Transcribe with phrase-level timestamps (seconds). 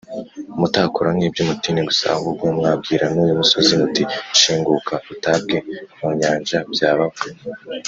[0.59, 4.03] mutakora nk’iby’umutini gusa ahubwo mwabwira n’uyu musozi muti
[4.39, 5.57] Shinguka utabwe
[5.97, 7.19] mu nyanja byabaho